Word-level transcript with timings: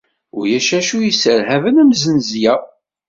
Ulac 0.37 0.69
acu 0.77 0.97
yesserhaben 1.05 1.81
am 1.81 1.91
zznezla. 2.01 2.55